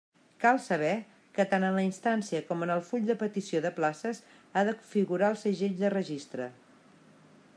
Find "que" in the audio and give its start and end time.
1.35-1.43